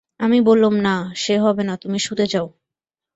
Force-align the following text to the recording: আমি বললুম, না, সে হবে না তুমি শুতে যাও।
আমি 0.19 0.37
বললুম, 0.41 0.75
না, 0.79 0.95
সে 1.15 1.35
হবে 1.37 1.63
না 1.63 1.73
তুমি 1.77 1.99
শুতে 1.99 2.25
যাও। 2.25 2.47